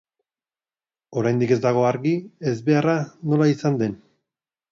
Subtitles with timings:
[1.21, 2.15] Oraindik ez dago argi
[2.53, 2.97] ezbeharra
[3.35, 3.97] nola izan den.